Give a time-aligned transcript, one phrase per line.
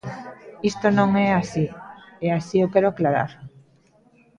[0.71, 1.65] Isto non é así,
[2.25, 3.31] e así o quero aclarar.